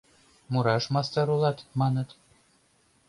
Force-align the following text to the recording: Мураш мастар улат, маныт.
Мураш 0.51 0.85
мастар 0.93 1.27
улат, 1.35 1.57
маныт. 1.79 2.09